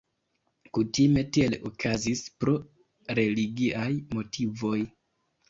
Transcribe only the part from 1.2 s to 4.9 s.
tiel okazis pro religiaj motivoj.